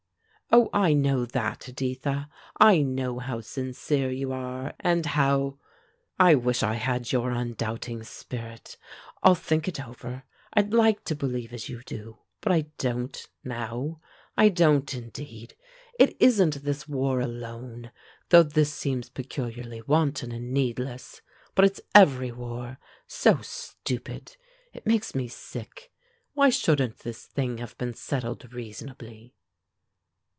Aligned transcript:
"Oh, 0.53 0.69
I 0.73 0.91
know 0.91 1.23
that, 1.27 1.69
Editha. 1.69 2.27
I 2.57 2.81
know 2.81 3.19
how 3.19 3.39
sincere 3.39 4.11
you 4.11 4.33
are, 4.33 4.73
and 4.81 5.05
how 5.05 5.59
I 6.19 6.35
wish 6.35 6.61
I 6.61 6.73
had 6.73 7.09
your 7.13 7.31
undoubting 7.31 8.03
spirit! 8.03 8.75
I'll 9.23 9.33
think 9.33 9.69
it 9.69 9.79
over; 9.87 10.25
I'd 10.51 10.73
like 10.73 11.05
to 11.05 11.15
believe 11.15 11.53
as 11.53 11.69
you 11.69 11.83
do. 11.83 12.17
But 12.41 12.51
I 12.51 12.61
don't, 12.79 13.25
now; 13.45 14.01
I 14.35 14.49
don't, 14.49 14.93
indeed. 14.93 15.55
It 15.97 16.17
isn't 16.19 16.65
this 16.65 16.85
war 16.85 17.21
alone; 17.21 17.89
though 18.27 18.43
this 18.43 18.73
seems 18.73 19.07
peculiarly 19.09 19.81
wanton 19.83 20.33
and 20.33 20.51
needless; 20.53 21.21
but 21.55 21.63
it's 21.63 21.79
every 21.95 22.33
war 22.33 22.77
so 23.07 23.37
stupid; 23.41 24.35
it 24.73 24.85
makes 24.85 25.15
me 25.15 25.29
sick. 25.29 25.93
Why 26.33 26.49
shouldn't 26.49 26.99
this 26.99 27.25
thing 27.25 27.59
have 27.59 27.77
been 27.77 27.93
settled 27.93 28.51
reasonably?" 28.53 29.33